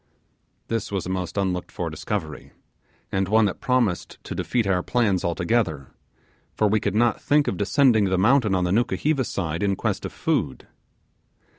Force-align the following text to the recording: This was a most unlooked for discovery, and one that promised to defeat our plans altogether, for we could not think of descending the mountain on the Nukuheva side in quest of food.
This 0.67 0.91
was 0.91 1.05
a 1.05 1.09
most 1.11 1.37
unlooked 1.37 1.71
for 1.71 1.91
discovery, 1.91 2.53
and 3.11 3.27
one 3.27 3.45
that 3.45 3.59
promised 3.61 4.17
to 4.23 4.33
defeat 4.33 4.65
our 4.65 4.81
plans 4.81 5.23
altogether, 5.23 5.91
for 6.55 6.67
we 6.67 6.79
could 6.79 6.95
not 6.95 7.21
think 7.21 7.47
of 7.47 7.55
descending 7.55 8.05
the 8.05 8.17
mountain 8.17 8.55
on 8.55 8.63
the 8.63 8.71
Nukuheva 8.71 9.23
side 9.23 9.61
in 9.61 9.75
quest 9.75 10.03
of 10.03 10.11
food. 10.11 10.65